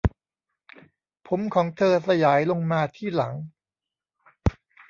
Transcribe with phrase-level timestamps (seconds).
[1.27, 3.33] ผมของเธอสยายลงมาที่หลัง